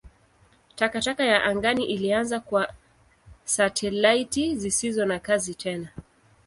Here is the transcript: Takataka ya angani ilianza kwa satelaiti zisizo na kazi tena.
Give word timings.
Takataka 0.75 1.23
ya 1.25 1.43
angani 1.43 1.83
ilianza 1.85 2.39
kwa 2.39 2.73
satelaiti 3.43 4.55
zisizo 4.57 5.05
na 5.05 5.19
kazi 5.19 5.55
tena. 5.55 5.89